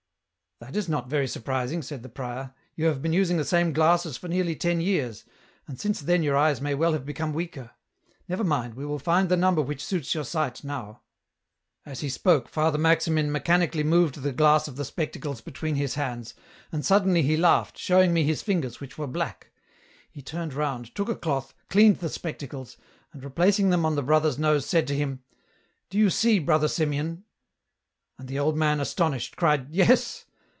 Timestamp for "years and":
4.79-5.79